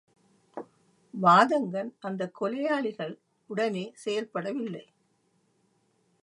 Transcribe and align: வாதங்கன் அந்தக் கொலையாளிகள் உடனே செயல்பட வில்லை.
வாதங்கன் 1.13 1.91
அந்தக் 1.99 2.43
கொலையாளிகள் 2.43 3.13
உடனே 3.49 3.91
செயல்பட 3.95 4.51
வில்லை. 4.51 4.85